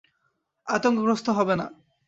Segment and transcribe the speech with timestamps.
[0.67, 1.65] আতঙ্কগ্রস্থ হবে না!